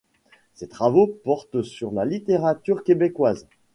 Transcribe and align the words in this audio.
Ses 0.55 0.67
travaux 0.67 1.05
portent 1.23 1.61
sur 1.61 1.91
la 1.91 2.05
littérature 2.05 2.83
québécoise. 2.83 3.45